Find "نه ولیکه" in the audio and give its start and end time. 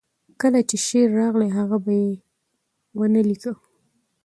3.03-3.51